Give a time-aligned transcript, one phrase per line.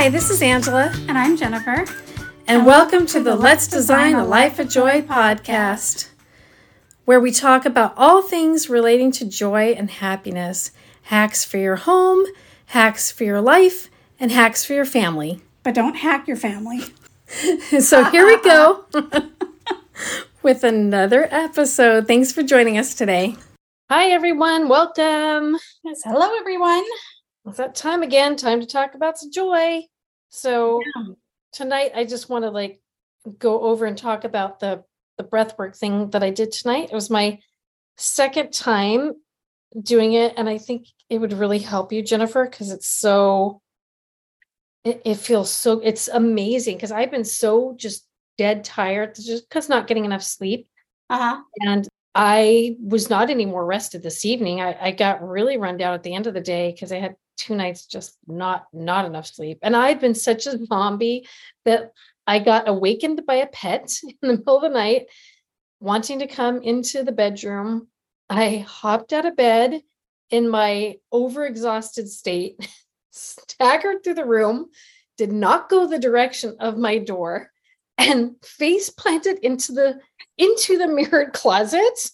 [0.00, 1.84] Hi, this is Angela, And I'm Jennifer.
[2.46, 6.08] and welcome to the Let's Design a Life of Joy podcast,
[7.04, 10.70] where we talk about all things relating to joy and happiness
[11.02, 12.24] hacks for your home,
[12.64, 15.42] hacks for your life, and hacks for your family.
[15.62, 16.80] But don't hack your family.
[17.78, 18.86] So here we go
[20.42, 22.06] with another episode.
[22.06, 23.36] Thanks for joining us today.
[23.90, 24.66] Hi, everyone.
[24.66, 25.58] Welcome.
[25.84, 26.00] Yes.
[26.04, 26.84] Hello, everyone.
[27.46, 29.82] It's that time again, time to talk about some joy.
[30.30, 30.82] So
[31.52, 32.80] tonight I just want to like
[33.38, 34.84] go over and talk about the
[35.18, 36.88] the breathwork thing that I did tonight.
[36.90, 37.38] It was my
[37.96, 39.12] second time
[39.78, 43.60] doing it and I think it would really help you Jennifer because it's so
[44.84, 48.06] it, it feels so it's amazing because I've been so just
[48.38, 50.68] dead tired just because not getting enough sleep
[51.10, 51.42] Uh huh.
[51.60, 54.60] and I was not any more rested this evening.
[54.60, 57.14] I, I got really run down at the end of the day because I had
[57.40, 59.58] two nights just not not enough sleep.
[59.62, 61.26] And I'd been such a zombie
[61.64, 61.92] that
[62.26, 65.06] I got awakened by a pet in the middle of the night,
[65.80, 67.88] wanting to come into the bedroom.
[68.28, 69.80] I hopped out of bed
[70.30, 72.56] in my overexhausted state,
[73.10, 74.66] staggered through the room,
[75.16, 77.50] did not go the direction of my door,
[77.98, 79.98] and face planted into the
[80.36, 82.10] into the mirrored closet.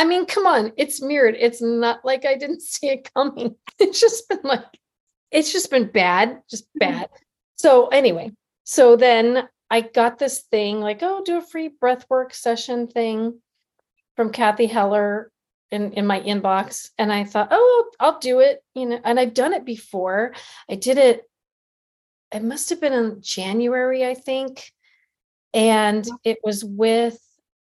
[0.00, 1.36] I mean, come on, it's mirrored.
[1.38, 3.56] It's not like I didn't see it coming.
[3.78, 4.64] It's just been like,
[5.30, 7.00] it's just been bad, just mm-hmm.
[7.00, 7.08] bad.
[7.56, 8.32] So, anyway,
[8.64, 13.40] so then I got this thing like, oh, do a free breathwork session thing
[14.16, 15.30] from Cathy Heller
[15.70, 16.88] in, in my inbox.
[16.96, 18.64] And I thought, oh, I'll do it.
[18.74, 20.32] You know, and I've done it before.
[20.70, 21.24] I did it,
[22.32, 24.72] it must have been in January, I think
[25.52, 27.18] and it was with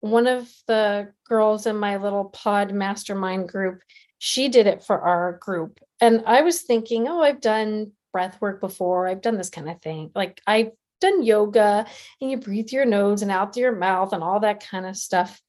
[0.01, 3.81] one of the girls in my little pod mastermind group
[4.21, 5.81] she did it for our group.
[6.01, 9.07] And i was thinking oh i've done breath work before.
[9.07, 10.11] I've done this kind of thing.
[10.15, 11.87] Like i've done yoga
[12.21, 14.87] and you breathe through your nose and out through your mouth and all that kind
[14.87, 15.41] of stuff.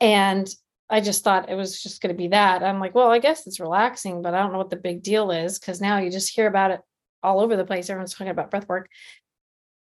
[0.00, 0.48] And
[0.90, 2.62] i just thought it was just going to be that.
[2.62, 5.30] I'm like well i guess it's relaxing but i don't know what the big deal
[5.30, 6.80] is because now you just hear about it
[7.22, 7.88] all over the place.
[7.88, 8.88] Everyone's talking about breath work.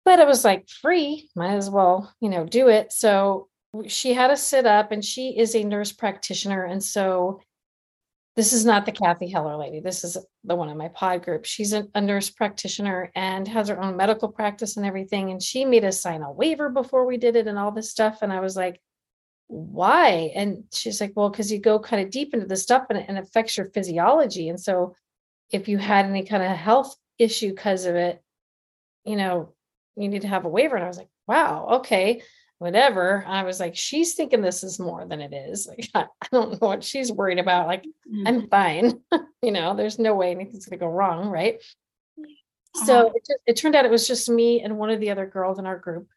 [0.04, 1.28] But it was like free.
[1.36, 2.92] Might as well you know do it.
[2.92, 3.48] So
[3.86, 7.40] she had us sit up and she is a nurse practitioner and so
[8.36, 9.80] this is not the Cathy Heller lady.
[9.80, 11.44] This is the one in my pod group.
[11.44, 15.32] She's a, a nurse practitioner and has her own medical practice and everything.
[15.32, 18.22] And she made us sign a waiver before we did it and all this stuff.
[18.22, 18.80] And i was like
[19.48, 20.30] why?
[20.34, 23.06] And she's like well because you go kind of deep into the stuff and it,
[23.08, 24.48] and it affects your physiology.
[24.48, 24.94] And so
[25.50, 28.22] if you had any kind of health issue because of it
[29.04, 29.52] you know
[29.96, 30.76] you need to have a waiver.
[30.76, 32.22] And I was like, wow, okay,
[32.58, 33.24] whatever.
[33.26, 35.69] I was like, she's thinking this is more than it is.
[35.78, 37.66] Like, I, I don't know what she's worried about.
[37.66, 38.26] Like, Mm-hmm.
[38.26, 39.00] I'm fine.
[39.42, 41.28] you know, there's no way anything's going to go wrong.
[41.28, 41.62] Right.
[42.18, 42.84] Uh-huh.
[42.84, 45.26] So it, just, it turned out it was just me and one of the other
[45.26, 46.08] girls in our group.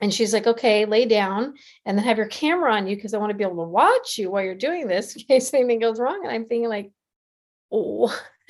[0.00, 1.54] And she's like, okay, lay down
[1.86, 4.18] and then have your camera on you because I want to be able to watch
[4.18, 6.20] you while you're doing this in case anything goes wrong.
[6.24, 6.90] And I'm thinking, like,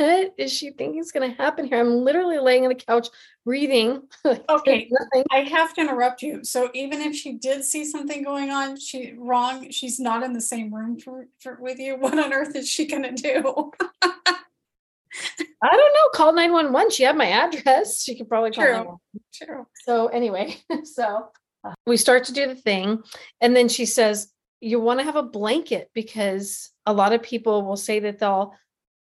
[0.03, 1.79] what is she thinking is going to happen here?
[1.79, 3.09] I'm literally laying on the couch
[3.45, 4.03] breathing.
[4.49, 4.89] Okay.
[4.91, 5.25] nothing.
[5.31, 6.45] I have to interrupt you.
[6.45, 10.41] So even if she did see something going on, she wrong, she's not in the
[10.41, 11.97] same room for, for with you.
[12.03, 13.73] What on earth is she gonna do?
[14.03, 16.09] I don't know.
[16.15, 16.91] Call 911.
[16.91, 18.03] She had my address.
[18.03, 19.47] She could probably call True.
[19.47, 19.67] True.
[19.85, 21.29] So anyway, so
[21.65, 23.03] uh, we start to do the thing.
[23.41, 27.65] And then she says, you want to have a blanket because a lot of people
[27.65, 28.55] will say that they'll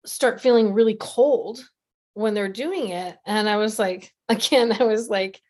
[0.06, 1.60] start feeling really cold
[2.14, 3.18] when they're doing it.
[3.26, 5.42] And I was like, again, I was like,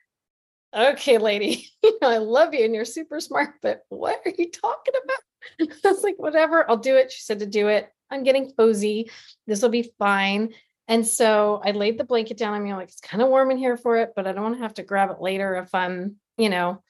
[0.75, 4.51] okay, lady, you know, I love you and you're super smart, but what are you
[4.51, 5.69] talking about?
[5.85, 7.11] I was like, whatever, I'll do it.
[7.11, 7.89] She said to do it.
[8.11, 9.09] I'm getting cozy.
[9.47, 10.53] This will be fine.
[10.87, 12.71] And so I laid the blanket down on me.
[12.71, 14.61] I'm like, it's kind of warm in here for it, but I don't want to
[14.61, 16.83] have to grab it later if I'm, you know,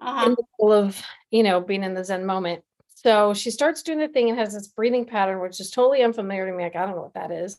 [0.00, 0.28] in Uh-huh.
[0.30, 2.62] the middle of, you know, being in the Zen moment.
[3.04, 6.46] So she starts doing the thing and has this breathing pattern, which is totally unfamiliar
[6.46, 6.64] to me.
[6.64, 7.56] Like, I don't know what that is.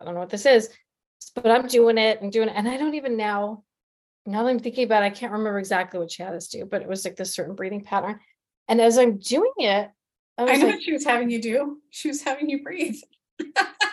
[0.00, 0.70] I don't know what this is,
[1.34, 2.54] but I'm doing it and doing it.
[2.56, 3.64] And I don't even now,
[4.24, 6.64] now that I'm thinking about it, I can't remember exactly what she had us do,
[6.64, 8.18] but it was like this certain breathing pattern.
[8.66, 9.90] And as I'm doing it,
[10.38, 11.78] I I was know like, what she was having you do.
[11.90, 12.96] She was having you breathe.
[13.42, 13.52] no,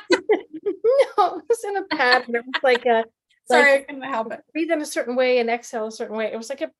[0.10, 2.36] it was in a pattern.
[2.36, 3.04] It was like a
[3.52, 4.40] Sorry, Like- I couldn't help it.
[4.54, 6.32] breathe in a certain way and exhale a certain way.
[6.32, 6.72] It was like a,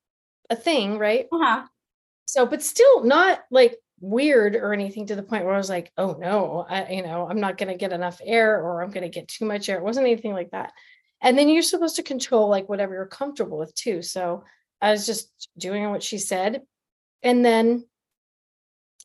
[0.50, 1.26] a thing, right?
[1.34, 1.66] Uh-huh.
[2.26, 5.92] So, but still not like weird or anything to the point where I was like,
[5.98, 9.04] oh no, I, you know, I'm not going to get enough air or I'm going
[9.04, 9.78] to get too much air.
[9.78, 10.72] It wasn't anything like that.
[11.22, 14.02] And then you're supposed to control like whatever you're comfortable with too.
[14.02, 14.44] So
[14.82, 16.62] I was just doing what she said.
[17.24, 17.86] And then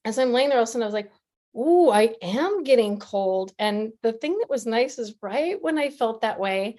[0.04, 1.10] as I'm laying there, all of a sudden I was like,
[1.56, 3.52] ooh, I am getting cold.
[3.58, 6.76] And the thing that was nice is right when I felt that way,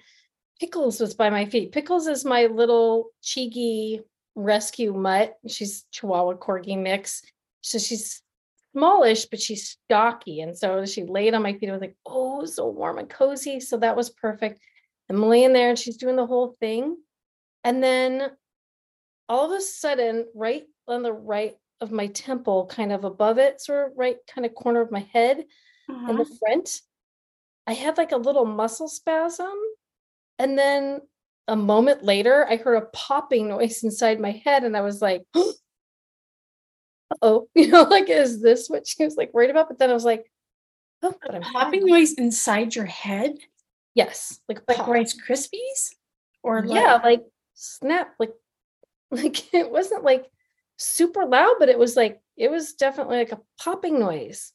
[0.60, 1.72] Pickles was by my feet.
[1.72, 4.00] Pickles is my little cheeky
[4.34, 5.34] rescue mutt.
[5.46, 7.22] She's Chihuahua Corgi mix.
[7.66, 8.22] So she's
[8.72, 10.40] smallish, but she's stocky.
[10.40, 11.68] And so she laid on my feet.
[11.68, 13.58] I was like, oh, so warm and cozy.
[13.58, 14.60] So that was perfect.
[15.10, 16.96] I'm laying there and she's doing the whole thing.
[17.64, 18.30] And then
[19.28, 23.60] all of a sudden, right on the right of my temple, kind of above it,
[23.60, 25.44] sort of right kind of corner of my head
[25.90, 26.10] uh-huh.
[26.10, 26.34] in the uh-huh.
[26.38, 26.80] front,
[27.66, 29.58] I had like a little muscle spasm.
[30.38, 31.00] And then
[31.48, 34.62] a moment later, I heard a popping noise inside my head.
[34.62, 35.22] And I was like,
[37.22, 39.68] oh, you know, like, is this what she was like worried about?
[39.68, 40.30] But then I was like,
[41.02, 41.90] oh, but I'm popping fine.
[41.90, 43.36] noise inside your head.
[43.94, 44.88] Yes, like like pop.
[44.88, 45.94] Rice Krispies,
[46.42, 47.24] or like- yeah, like
[47.54, 48.32] snap, like
[49.10, 50.26] like it wasn't like
[50.76, 54.52] super loud, but it was like it was definitely like a popping noise.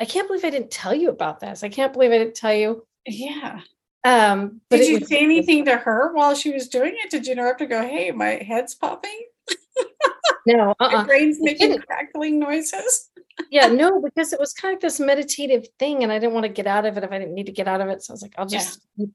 [0.00, 1.64] I can't believe I didn't tell you about this.
[1.64, 2.86] I can't believe I didn't tell you.
[3.04, 3.62] Yeah.
[4.04, 7.10] Um, did you say anything to her while she was doing it?
[7.10, 9.26] Did you interrupt to go, "Hey, my head's popping"?
[10.48, 10.90] No, uh-uh.
[10.90, 13.10] my brain's making crackling noises.
[13.50, 16.52] yeah, no, because it was kind of this meditative thing, and I didn't want to
[16.52, 18.02] get out of it if I didn't need to get out of it.
[18.02, 19.06] So I was like, I'll just yeah.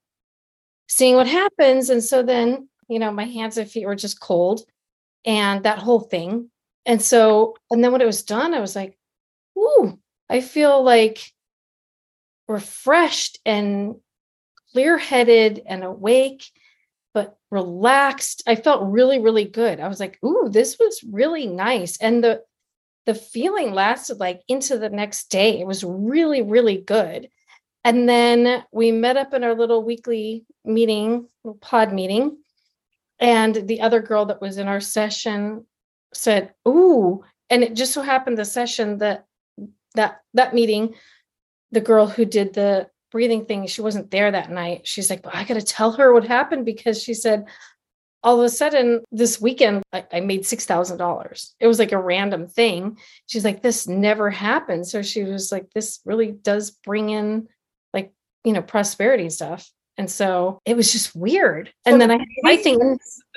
[0.88, 1.89] seeing what happens.
[1.89, 4.62] And so then, you know, my hands and feet were just cold,
[5.25, 6.51] and that whole thing.
[6.85, 8.95] And so, and then when it was done, I was like,
[9.57, 9.97] "Ooh,
[10.29, 11.19] I feel like
[12.47, 13.95] refreshed and
[14.71, 16.45] clear-headed and awake."
[17.13, 18.44] But relaxed.
[18.48, 19.80] I felt really, really good.
[19.80, 21.98] I was like, ooh, this was really nice.
[21.98, 22.42] And the
[23.06, 25.60] the feeling lasted like into the next day.
[25.60, 27.30] It was really, really good.
[27.83, 32.38] And then we met up in our little weekly meeting, little pod meeting.
[33.19, 35.65] And the other girl that was in our session
[36.13, 39.25] said, Ooh, and it just so happened the session that
[39.95, 40.95] that that meeting,
[41.71, 44.88] the girl who did the breathing thing, she wasn't there that night.
[44.88, 47.45] She's like, well, I got to tell her what happened because she said,
[48.24, 51.54] all of a sudden this weekend, I, I made $6,000.
[51.60, 52.98] It was like a random thing.
[53.27, 54.88] She's like, this never happened.
[54.88, 57.48] So she was like, this really does bring in
[57.94, 58.12] like,
[58.44, 59.69] you know, prosperity stuff.
[60.00, 61.68] And so it was just weird.
[61.86, 62.81] So and then I, I think,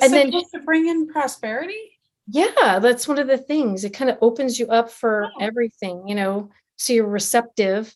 [0.01, 1.99] and then to bring in prosperity.
[2.29, 3.85] Yeah, that's one of the things.
[3.85, 5.45] It kind of opens you up for oh.
[5.45, 7.95] everything, you know, so you're receptive.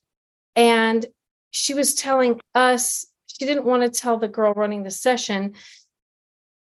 [0.57, 1.07] And
[1.51, 5.55] she was telling us she didn't want to tell the girl running the session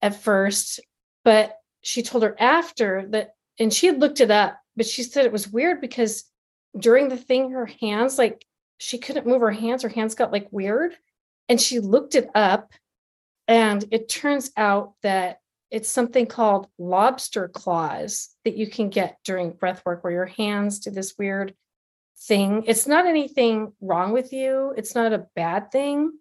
[0.01, 0.79] at first,
[1.23, 5.25] but she told her after that, and she had looked it up, but she said
[5.25, 6.25] it was weird because
[6.77, 8.45] during the thing, her hands, like
[8.77, 10.95] she couldn't move her hands, her hands got like weird.
[11.49, 12.71] And she looked it up,
[13.47, 15.39] and it turns out that
[15.69, 20.79] it's something called lobster claws that you can get during breath work where your hands
[20.79, 21.53] do this weird
[22.21, 22.63] thing.
[22.67, 24.73] It's not anything wrong with you.
[24.77, 26.11] It's not a bad thing,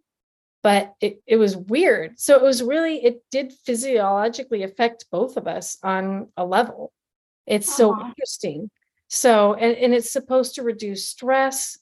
[0.62, 2.18] but it, it was weird.
[2.18, 6.92] So it was really, it did physiologically affect both of us on a level.
[7.46, 7.76] It's Aww.
[7.76, 8.70] so interesting.
[9.08, 11.78] So, and, and it's supposed to reduce stress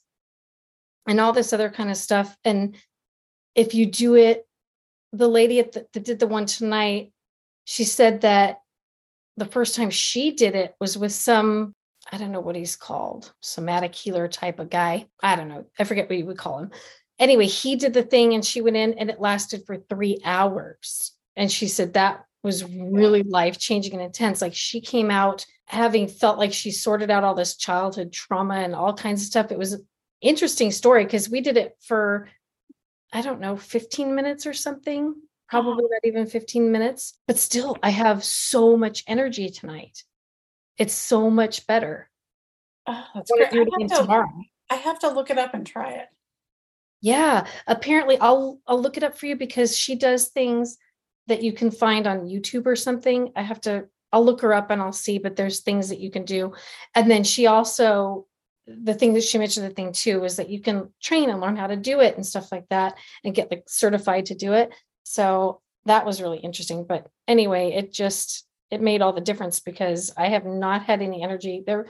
[1.07, 2.35] and all this other kind of stuff.
[2.43, 2.75] And
[3.55, 4.45] if you do it,
[5.13, 7.11] the lady at the, that did the one tonight,
[7.65, 8.61] she said that
[9.37, 11.73] the first time she did it was with some
[12.11, 15.07] I don't know what he's called, somatic healer type of guy.
[15.21, 15.65] I don't know.
[15.77, 16.71] I forget what you would call him.
[17.19, 21.11] Anyway, he did the thing and she went in and it lasted for three hours.
[21.35, 24.41] And she said that was really life changing and intense.
[24.41, 28.73] Like she came out having felt like she sorted out all this childhood trauma and
[28.73, 29.51] all kinds of stuff.
[29.51, 29.85] It was an
[30.21, 32.29] interesting story because we did it for,
[33.13, 35.13] I don't know, 15 minutes or something,
[35.47, 37.19] probably not even 15 minutes.
[37.27, 40.03] But still, I have so much energy tonight.
[40.79, 42.09] It's so much better.
[42.87, 43.51] Oh, that's great.
[43.51, 44.29] Do it again to, tomorrow.
[44.69, 46.07] I have to look it up and try it.
[47.01, 50.77] Yeah, apparently I'll I'll look it up for you because she does things
[51.27, 53.31] that you can find on YouTube or something.
[53.35, 56.09] I have to I'll look her up and I'll see, but there's things that you
[56.09, 56.53] can do.
[56.95, 58.25] And then she also
[58.65, 61.55] the thing that she mentioned the thing too is that you can train and learn
[61.55, 64.71] how to do it and stuff like that and get like certified to do it.
[65.03, 66.85] So that was really interesting.
[66.87, 71.23] But anyway, it just it made all the difference because I have not had any
[71.23, 71.87] energy there.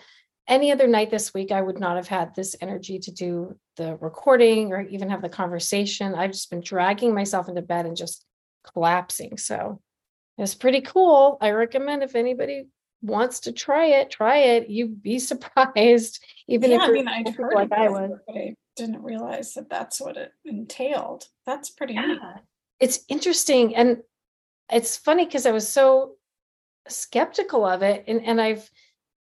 [0.47, 3.97] Any other night this week, I would not have had this energy to do the
[3.97, 6.15] recording or even have the conversation.
[6.15, 8.25] I've just been dragging myself into bed and just
[8.73, 9.37] collapsing.
[9.37, 9.79] So
[10.37, 11.37] it's pretty cool.
[11.39, 12.67] I recommend if anybody
[13.01, 14.69] wants to try it, try it.
[14.69, 18.11] You'd be surprised, even yeah, if I mean, I'd heard like I was.
[18.25, 21.25] But I didn't realize that that's what it entailed.
[21.45, 22.07] That's pretty yeah.
[22.07, 22.19] neat.
[22.79, 23.75] It's interesting.
[23.75, 23.97] And
[24.71, 26.15] it's funny because I was so
[26.87, 28.69] skeptical of it and, and i've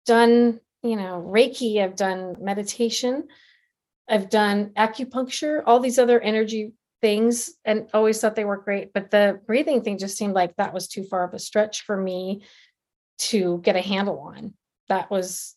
[0.05, 3.27] done you know, Reiki, I've done meditation,
[4.07, 8.93] I've done acupuncture, all these other energy things, and always thought they were great.
[8.93, 11.97] But the breathing thing just seemed like that was too far of a stretch for
[11.97, 12.43] me
[13.17, 14.53] to get a handle on.
[14.87, 15.55] That was,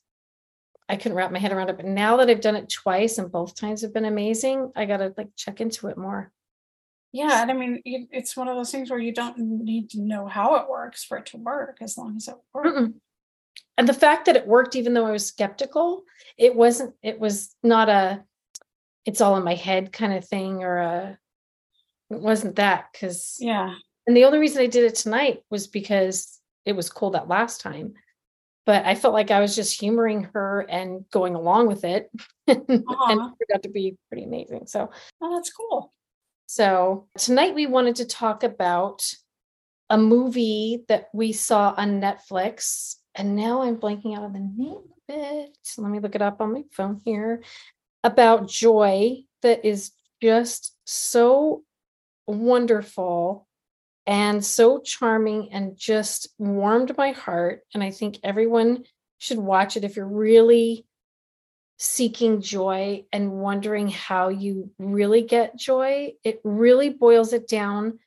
[0.88, 1.76] I couldn't wrap my head around it.
[1.76, 4.98] But now that I've done it twice and both times have been amazing, I got
[4.98, 6.32] to like check into it more.
[7.12, 10.26] Yeah, and I mean, it's one of those things where you don't need to know
[10.26, 12.68] how it works for it to work, as long as it works.
[12.68, 12.94] Mm-mm.
[13.78, 16.02] And the fact that it worked, even though I was skeptical,
[16.36, 18.24] it wasn't, it was not a,
[19.06, 21.18] it's all in my head kind of thing or a,
[22.10, 23.74] it wasn't that because, Yeah,
[24.08, 27.60] and the only reason I did it tonight was because it was cool that last
[27.60, 27.92] time.
[28.64, 32.10] But I felt like I was just humoring her and going along with it.
[32.46, 33.12] and uh-huh.
[33.12, 34.66] it turned out to be pretty amazing.
[34.66, 35.92] So, oh, that's cool.
[36.48, 39.04] So tonight we wanted to talk about
[39.90, 42.96] a movie that we saw on Netflix.
[43.14, 45.58] And now I'm blanking out on the name of it.
[45.76, 47.42] Let me look it up on my phone here.
[48.02, 51.64] About joy that is just so
[52.26, 53.46] wonderful
[54.06, 57.60] and so charming and just warmed my heart.
[57.74, 58.84] And I think everyone
[59.18, 60.86] should watch it if you're really
[61.78, 66.12] seeking joy and wondering how you really get joy.
[66.24, 68.00] It really boils it down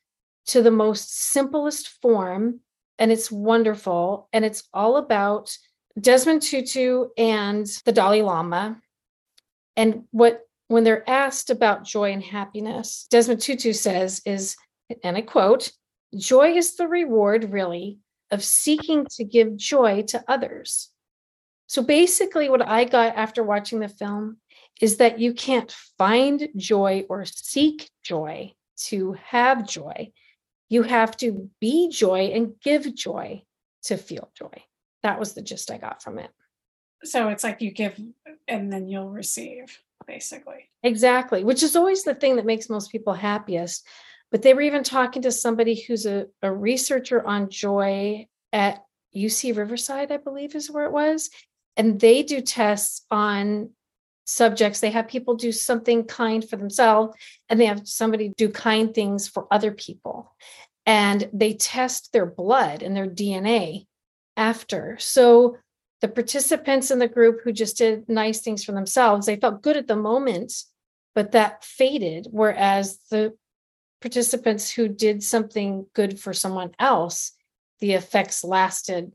[0.47, 2.59] to the most simplest form.
[2.99, 4.27] And it's wonderful.
[4.33, 5.57] And it's all about
[5.99, 8.79] Desmond Tutu and the Dalai Lama.
[9.75, 14.55] And what, when they're asked about joy and happiness, Desmond Tutu says is,
[15.03, 15.71] and I quote,
[16.15, 17.99] joy is the reward, really,
[18.31, 20.90] of seeking to give joy to others.
[21.71, 24.39] So basically, what I got after watching the film
[24.81, 28.51] is that you can't find joy or seek joy
[28.87, 30.11] to have joy.
[30.67, 33.43] You have to be joy and give joy
[33.83, 34.51] to feel joy.
[35.03, 36.29] That was the gist I got from it.
[37.05, 37.97] So it's like you give
[38.49, 40.69] and then you'll receive, basically.
[40.83, 43.87] Exactly, which is always the thing that makes most people happiest.
[44.29, 48.83] But they were even talking to somebody who's a, a researcher on joy at
[49.15, 51.29] UC Riverside, I believe is where it was.
[51.77, 53.71] And they do tests on
[54.25, 54.79] subjects.
[54.79, 57.15] They have people do something kind for themselves,
[57.49, 60.35] and they have somebody do kind things for other people.
[60.85, 63.85] And they test their blood and their DNA
[64.35, 64.97] after.
[64.99, 65.57] So
[66.01, 69.77] the participants in the group who just did nice things for themselves, they felt good
[69.77, 70.53] at the moment,
[71.13, 72.27] but that faded.
[72.31, 73.37] Whereas the
[74.01, 77.33] participants who did something good for someone else,
[77.79, 79.11] the effects lasted,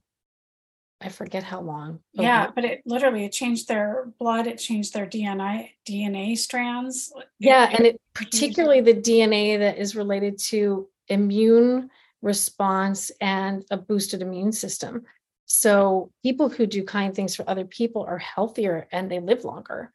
[1.01, 2.01] I forget how long.
[2.13, 7.13] Yeah, but it literally it changed their blood, it changed their DNA DNA strands.
[7.39, 11.91] Yeah, it- and it particularly the DNA that is related to immune
[12.23, 15.05] response and a boosted immune system.
[15.45, 19.93] So people who do kind things for other people are healthier and they live longer.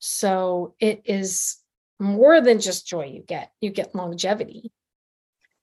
[0.00, 1.58] So it is
[2.00, 3.52] more than just joy you get.
[3.60, 4.72] You get longevity.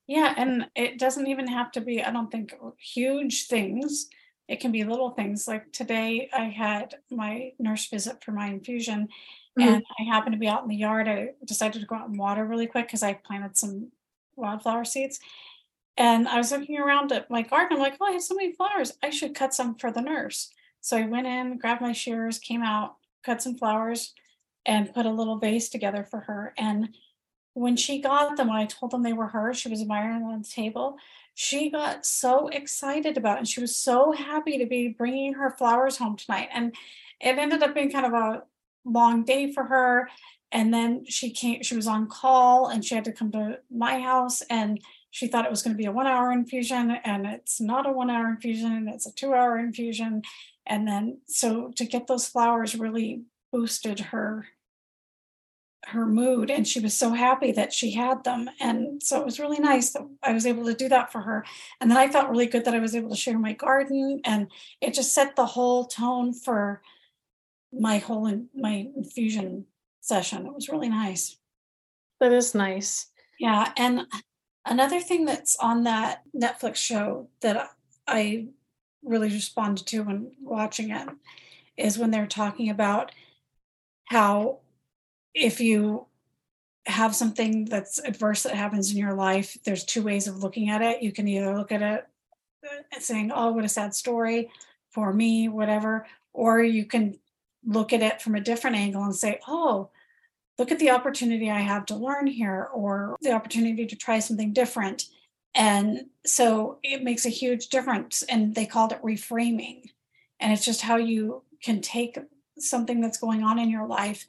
[0.07, 4.09] Yeah, and it doesn't even have to be, I don't think, huge things.
[4.49, 5.47] It can be little things.
[5.47, 9.07] Like today, I had my nurse visit for my infusion,
[9.57, 9.63] Mhm.
[9.63, 11.07] and I happened to be out in the yard.
[11.07, 13.91] I decided to go out and water really quick because I planted some
[14.35, 15.19] wildflower seeds.
[15.97, 17.77] And I was looking around at my garden.
[17.77, 18.97] I'm like, oh, I have so many flowers.
[19.03, 20.49] I should cut some for the nurse.
[20.81, 24.15] So I went in, grabbed my shears, came out, cut some flowers,
[24.65, 26.53] and put a little vase together for her.
[26.57, 26.95] And
[27.53, 30.29] when she got them, when I told them they were hers, she was admiring them
[30.29, 30.97] on the table.
[31.41, 33.39] She got so excited about it.
[33.39, 36.49] And she was so happy to be bringing her flowers home tonight.
[36.51, 36.75] And
[37.21, 38.43] it ended up being kind of a
[38.83, 40.09] long day for her.
[40.51, 44.01] And then she came, she was on call and she had to come to my
[44.01, 44.41] house.
[44.49, 44.81] And
[45.11, 46.91] she thought it was going to be a one hour infusion.
[47.05, 50.23] And it's not a one hour infusion, it's a two hour infusion.
[50.65, 53.21] And then, so to get those flowers really
[53.53, 54.45] boosted her
[55.87, 58.49] her mood and she was so happy that she had them.
[58.59, 61.45] And so it was really nice that i was able to do that for her.
[61.79, 64.47] And then i felt really good that i was able to share my garden and
[64.81, 66.81] it just set the whole tone for
[67.71, 69.65] my whole in, my infusion
[70.01, 70.45] session.
[70.45, 71.37] It was really nice.
[72.19, 73.07] That is nice.
[73.39, 74.05] yeah and
[74.65, 77.69] another thing that's on that netflix show that
[78.07, 78.47] i
[79.03, 81.07] really responded to when watching it
[81.77, 83.13] is when they're talking about
[84.05, 84.59] how
[85.39, 86.05] if you
[86.85, 90.81] have something that's adverse that happens in your life, there's two ways of looking at
[90.81, 91.01] it.
[91.01, 92.07] You can either look at it
[92.65, 94.51] uh, saying, oh, what a sad story
[94.91, 97.17] for me, whatever, or you can
[97.65, 99.89] look at it from a different angle and say, oh,
[100.57, 104.51] look at the opportunity I have to learn here, or the opportunity to try something
[104.51, 105.05] different.
[105.55, 108.23] And so it makes a huge difference.
[108.23, 109.91] And they called it reframing.
[110.39, 112.17] And it's just how you can take
[112.57, 114.25] something that's going on in your life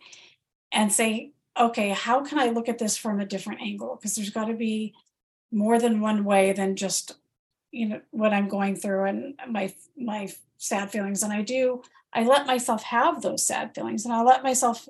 [0.73, 3.97] and say, okay, how can I look at this from a different angle?
[3.97, 4.95] Because there's got to be
[5.53, 7.17] more than one way than just
[7.71, 12.23] you know what i'm going through and my my sad feelings and i do i
[12.23, 14.89] let myself have those sad feelings and i let myself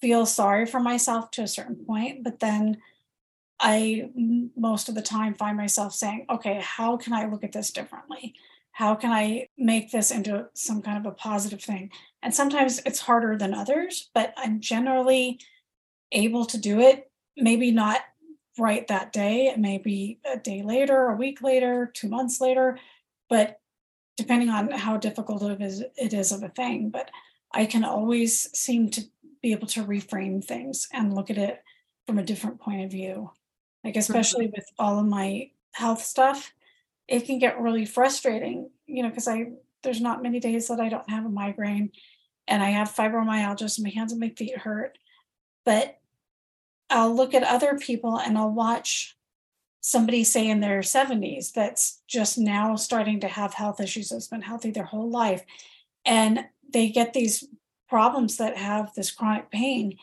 [0.00, 2.76] feel sorry for myself to a certain point but then
[3.60, 4.08] i
[4.56, 8.34] most of the time find myself saying okay how can i look at this differently
[8.78, 11.90] how can i make this into some kind of a positive thing
[12.22, 15.38] and sometimes it's harder than others but i'm generally
[16.12, 18.00] able to do it maybe not
[18.58, 19.46] right that day.
[19.46, 22.78] It may be a day later, a week later, two months later,
[23.28, 23.60] but
[24.16, 26.90] depending on how difficult it is, it is of a thing.
[26.90, 27.10] But
[27.52, 29.02] I can always seem to
[29.42, 31.62] be able to reframe things and look at it
[32.06, 33.30] from a different point of view.
[33.84, 34.56] Like, especially mm-hmm.
[34.56, 36.52] with all of my health stuff,
[37.08, 39.46] it can get really frustrating, you know, because I,
[39.82, 41.90] there's not many days that I don't have a migraine
[42.46, 44.98] and I have fibromyalgia, so my hands and my feet hurt.
[45.64, 45.98] But
[46.90, 49.16] I'll look at other people and I'll watch
[49.80, 54.42] somebody say in their 70s that's just now starting to have health issues that's been
[54.42, 55.44] healthy their whole life
[56.04, 57.44] and they get these
[57.88, 59.96] problems that have this chronic pain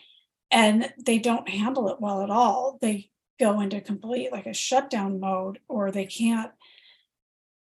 [0.49, 5.19] and they don't handle it well at all they go into complete like a shutdown
[5.19, 6.51] mode or they can't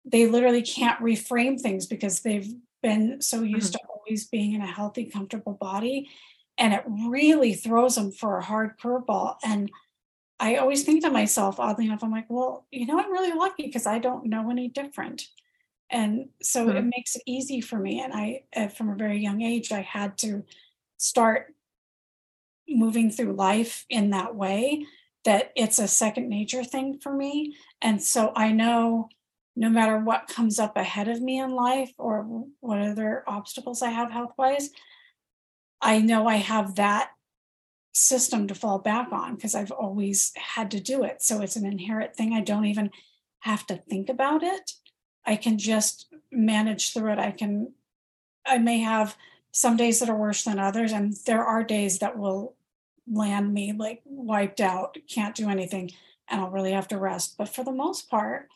[0.04, 3.86] they literally can't reframe things because they've been so used mm-hmm.
[3.86, 6.08] to always being in a healthy comfortable body
[6.58, 9.36] and it really throws them for a hard curveball.
[9.42, 9.70] And
[10.38, 13.66] I always think to myself, oddly enough, I'm like, well, you know, I'm really lucky
[13.66, 15.28] because I don't know any different.
[15.90, 16.76] And so mm-hmm.
[16.76, 18.00] it makes it easy for me.
[18.00, 20.44] And I, uh, from a very young age, I had to
[20.98, 21.54] start
[22.68, 24.86] moving through life in that way
[25.24, 27.56] that it's a second nature thing for me.
[27.80, 29.08] And so I know
[29.54, 32.22] no matter what comes up ahead of me in life or
[32.60, 34.70] what other obstacles I have health wise,
[35.80, 37.10] I know I have that
[37.92, 41.22] system to fall back on because I've always had to do it.
[41.22, 42.32] So it's an inherent thing.
[42.32, 42.90] I don't even
[43.40, 44.72] have to think about it.
[45.26, 47.18] I can just manage through it.
[47.18, 47.72] I can,
[48.46, 49.16] I may have
[49.52, 52.56] some days that are worse than others, and there are days that will
[53.10, 55.90] land me like wiped out, can't do anything,
[56.28, 57.36] and I'll really have to rest.
[57.36, 58.48] But for the most part,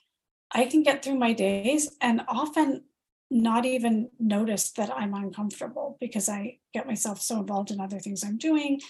[0.52, 2.84] I can get through my days, and often
[3.30, 8.22] not even notice that I'm uncomfortable because I get myself so involved in other things
[8.22, 8.80] I'm doing.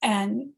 [0.00, 0.50] And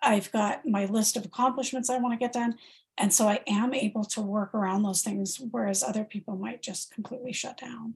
[0.00, 2.54] I've got my list of accomplishments I want to get done.
[2.96, 6.92] And so I am able to work around those things, whereas other people might just
[6.92, 7.94] completely shut down.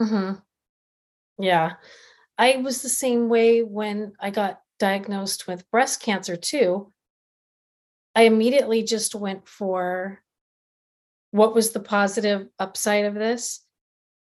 [0.00, 0.40] Mm-hmm.
[1.42, 1.74] Yeah.
[2.36, 6.92] I was the same way when I got diagnosed with breast cancer, too.
[8.16, 10.21] I immediately just went for
[11.32, 13.62] what was the positive upside of this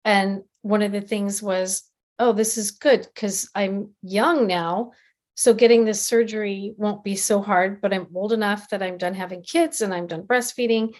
[0.04, 1.82] and one of the things was,
[2.18, 4.92] oh, this is good because I'm young now.
[5.34, 9.14] So getting this surgery won't be so hard, but I'm old enough that I'm done
[9.14, 10.94] having kids and I'm done breastfeeding.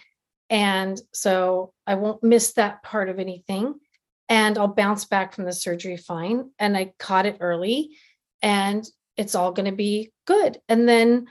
[0.49, 3.75] And so I won't miss that part of anything.
[4.29, 6.49] And I'll bounce back from the surgery fine.
[6.57, 7.91] And I caught it early
[8.41, 10.59] and it's all going to be good.
[10.67, 11.27] And then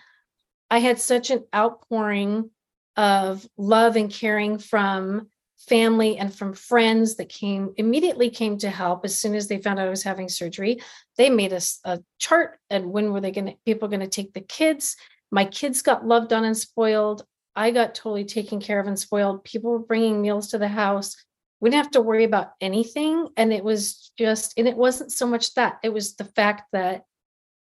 [0.70, 2.50] I had such an outpouring
[3.00, 5.26] of love and caring from
[5.66, 9.78] family and from friends that came immediately came to help as soon as they found
[9.78, 10.82] out I was having surgery.
[11.16, 14.06] They made us a, a chart and when were they going to people going to
[14.06, 14.96] take the kids.
[15.30, 17.24] My kids got loved on and spoiled.
[17.56, 19.44] I got totally taken care of and spoiled.
[19.44, 21.16] People were bringing meals to the house.
[21.58, 25.26] We didn't have to worry about anything and it was just and it wasn't so
[25.26, 25.78] much that.
[25.82, 27.04] It was the fact that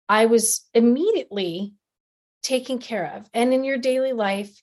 [0.09, 1.75] I was immediately
[2.43, 3.29] taken care of.
[3.33, 4.61] And in your daily life,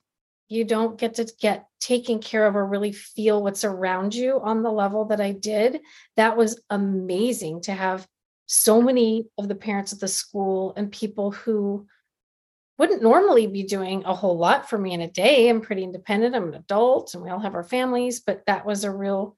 [0.48, 4.62] you don't get to get taken care of or really feel what's around you on
[4.62, 5.80] the level that I did.
[6.16, 8.06] That was amazing to have
[8.46, 11.87] so many of the parents at the school and people who
[12.78, 15.48] wouldn't normally be doing a whole lot for me in a day.
[15.48, 16.37] I'm pretty independent.
[16.37, 19.37] I'm an adult and we all have our families, but that was a real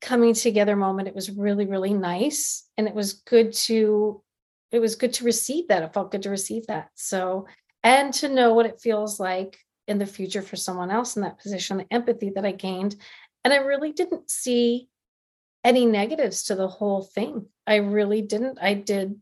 [0.00, 1.08] coming together moment.
[1.08, 2.64] It was really, really nice.
[2.78, 4.22] And it was good to,
[4.70, 5.82] it was good to receive that.
[5.82, 6.90] It felt good to receive that.
[6.94, 7.46] So,
[7.82, 11.38] and to know what it feels like in the future for someone else in that
[11.38, 12.96] position, the empathy that I gained.
[13.44, 14.88] And I really didn't see
[15.64, 17.46] any negatives to the whole thing.
[17.66, 18.58] I really didn't.
[18.60, 19.20] I did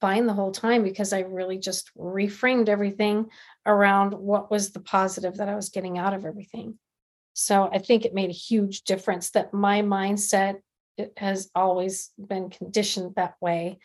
[0.00, 3.30] fine the whole time because I really just reframed everything
[3.64, 6.78] around what was the positive that I was getting out of everything.
[7.34, 10.56] So I think it made a huge difference that my mindset
[10.98, 13.78] it has always been conditioned that way.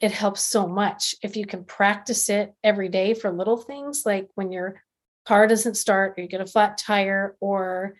[0.00, 4.28] It helps so much if you can practice it every day for little things like
[4.34, 4.82] when you're
[5.28, 7.94] car doesn't start or you get a flat tire or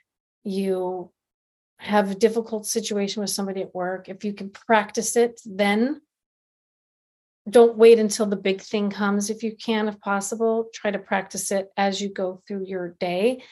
[0.44, 1.12] you
[1.78, 6.00] have a difficult situation with somebody at work, if you can practice it, then
[7.48, 11.50] don't wait until the big thing comes if you can if possible try to practice
[11.50, 13.42] it as you go through your day.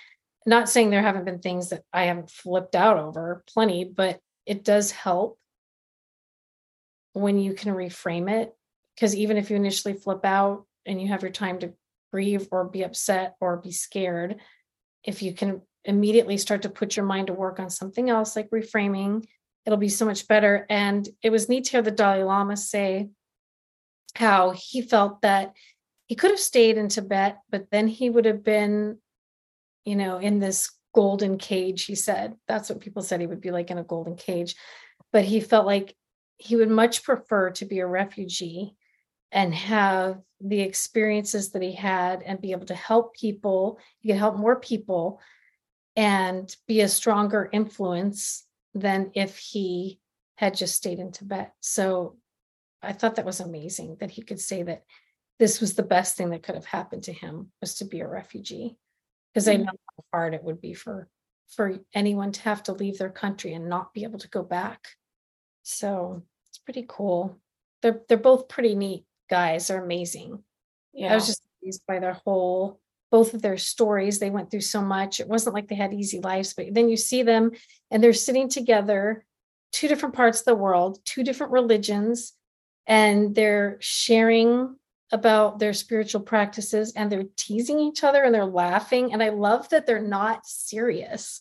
[0.46, 4.64] Not saying there haven't been things that i haven't flipped out over plenty but it
[4.64, 5.38] does help
[7.14, 8.54] when you can reframe it
[8.94, 11.72] because even if you initially flip out and you have your time to
[12.12, 14.36] grieve or be upset or be scared
[15.04, 18.50] if you can immediately start to put your mind to work on something else like
[18.50, 19.24] reframing
[19.64, 23.08] it'll be so much better and it was neat to hear the dalai lama say
[24.16, 25.52] how he felt that
[26.06, 28.98] he could have stayed in Tibet, but then he would have been,
[29.84, 31.84] you know, in this golden cage.
[31.84, 34.54] He said that's what people said he would be like in a golden cage.
[35.12, 35.94] But he felt like
[36.38, 38.74] he would much prefer to be a refugee
[39.32, 43.78] and have the experiences that he had and be able to help people.
[43.98, 45.20] He could help more people
[45.96, 50.00] and be a stronger influence than if he
[50.36, 51.52] had just stayed in Tibet.
[51.60, 52.16] So
[52.82, 54.84] I thought that was amazing that he could say that
[55.38, 58.08] this was the best thing that could have happened to him was to be a
[58.08, 58.76] refugee
[59.32, 59.62] because mm-hmm.
[59.62, 61.08] I know how hard it would be for
[61.48, 64.88] for anyone to have to leave their country and not be able to go back.
[65.62, 67.38] So it's pretty cool.
[67.82, 69.68] They're they're both pretty neat guys.
[69.68, 70.42] They're amazing.
[70.92, 71.12] Yeah.
[71.12, 74.18] I was just amazed by their whole both of their stories.
[74.18, 75.20] They went through so much.
[75.20, 77.52] It wasn't like they had easy lives, but then you see them
[77.90, 79.24] and they're sitting together,
[79.72, 82.32] two different parts of the world, two different religions,
[82.86, 84.76] and they're sharing
[85.12, 89.12] about their spiritual practices and they're teasing each other and they're laughing.
[89.12, 91.40] And I love that they're not serious.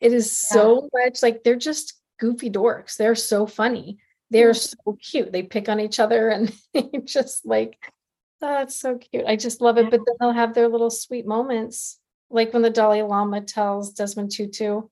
[0.00, 2.96] It is so much like they're just goofy dorks.
[2.96, 3.98] They're so funny.
[4.30, 5.32] They're so cute.
[5.32, 6.52] They pick on each other and
[7.04, 7.78] just like,
[8.42, 9.24] oh, that's so cute.
[9.26, 9.90] I just love it.
[9.90, 11.98] But then they'll have their little sweet moments.
[12.28, 14.82] Like when the Dalai Lama tells Desmond Tutu,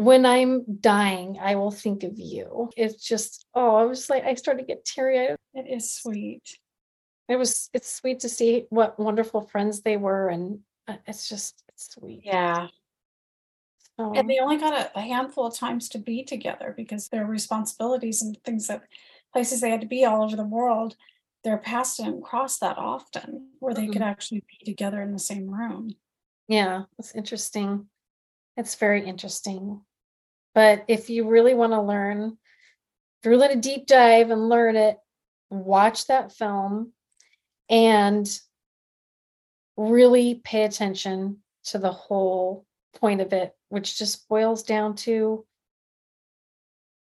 [0.00, 2.70] when I'm dying, I will think of you.
[2.74, 5.36] It's just, oh, I was like, I started to get teary eyed.
[5.52, 6.56] It is sweet.
[7.28, 10.28] It was, it's sweet to see what wonderful friends they were.
[10.28, 12.22] And uh, it's just, it's sweet.
[12.24, 12.68] Yeah.
[14.14, 18.22] And they only got a, a handful of times to be together because their responsibilities
[18.22, 18.82] and things that
[19.32, 20.96] places they had to be all over the world,
[21.44, 23.92] their paths didn't cross that often where they mm-hmm.
[23.92, 25.94] could actually be together in the same room.
[26.48, 27.86] Yeah, it's interesting.
[28.56, 29.80] It's very interesting.
[30.54, 32.36] But if you really want to learn,
[33.22, 34.96] if you're a deep dive and learn it,
[35.50, 36.92] watch that film
[37.68, 38.28] and
[39.76, 45.44] really pay attention to the whole point of it, which just boils down to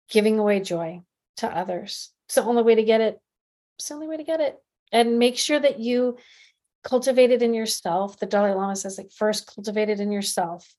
[0.09, 1.01] giving away joy
[1.37, 2.11] to others.
[2.27, 3.19] It's the only way to get it.
[3.77, 4.57] It's the only way to get it.
[4.91, 6.17] And make sure that you
[6.83, 8.19] cultivate it in yourself.
[8.19, 10.73] The Dalai Lama says, like, first cultivate it in yourself.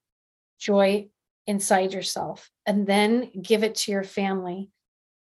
[0.58, 1.08] Joy
[1.46, 4.70] inside yourself and then give it to your family.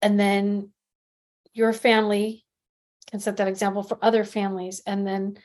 [0.02, 0.72] And then
[1.54, 2.46] your family
[3.12, 4.82] can set that example for other families.
[4.86, 5.38] And then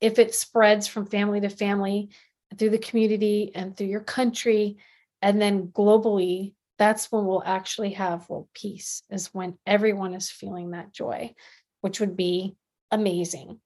[0.00, 2.10] if it spreads from family to family
[2.56, 4.76] through the community and through your country,
[5.22, 10.70] and then globally, that's when we'll actually have world peace, is when everyone is feeling
[10.70, 11.34] that joy,
[11.80, 12.54] which would be
[12.90, 13.60] amazing.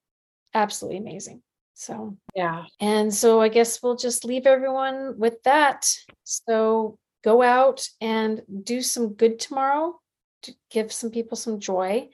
[0.55, 1.43] Absolutely amazing.
[1.75, 2.65] So, yeah.
[2.79, 5.91] And so I guess we'll just leave everyone with that.
[6.25, 9.99] So go out and do some good tomorrow
[10.43, 12.09] to give some people some joy,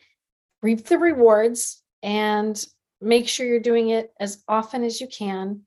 [0.62, 2.62] reap the rewards, and
[3.00, 5.62] make sure you're doing it as often as you can.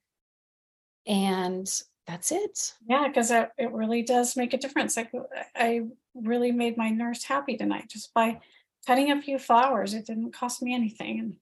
[1.10, 1.69] And
[2.08, 2.74] that's it.
[2.88, 4.95] Yeah, because it, it really does make a difference.
[4.95, 5.12] Like
[5.56, 5.82] I
[6.15, 8.39] really made my nurse happy tonight just by
[8.88, 9.93] cutting a few flowers.
[9.93, 11.19] It didn't cost me anything.
[11.19, 11.36] And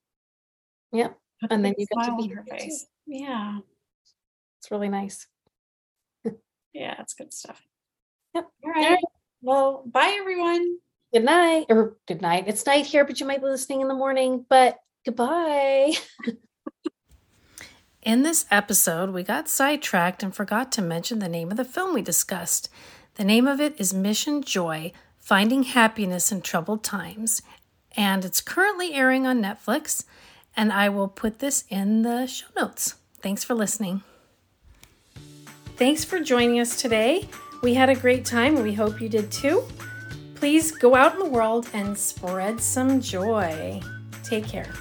[0.91, 1.17] yep
[1.49, 2.83] and then you get to be her face.
[2.83, 2.87] Too.
[3.07, 3.59] Yeah.
[4.59, 5.27] It's really nice.
[6.73, 7.61] yeah, it's good stuff.
[8.33, 8.47] Yep.
[8.63, 8.83] All right.
[8.83, 9.03] All right.
[9.41, 10.77] Well, bye everyone.
[11.13, 11.65] Good night.
[11.69, 12.45] Or good night.
[12.47, 14.45] It's night here, but you might be listening in the morning.
[14.49, 15.93] But goodbye.
[18.07, 21.93] in this episode, we got sidetracked and forgot to mention the name of the film
[21.93, 22.69] we discussed.
[23.15, 27.41] The name of it is Mission Joy Finding Happiness in Troubled Times,
[27.97, 30.05] and it's currently airing on Netflix
[30.55, 32.95] and I will put this in the show notes.
[33.19, 34.03] Thanks for listening.
[35.75, 37.27] Thanks for joining us today.
[37.61, 39.65] We had a great time and we hope you did too.
[40.35, 43.81] Please go out in the world and spread some joy.
[44.23, 44.71] Take care.